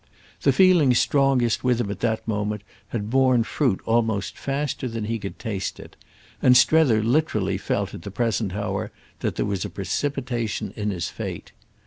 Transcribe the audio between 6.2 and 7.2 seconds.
and Strether